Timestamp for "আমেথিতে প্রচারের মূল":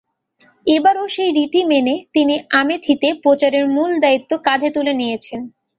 2.61-3.91